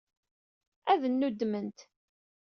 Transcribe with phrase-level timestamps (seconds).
[0.91, 1.79] Ad nnuddment.